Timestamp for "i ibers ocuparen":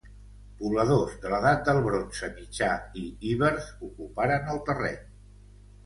3.05-4.53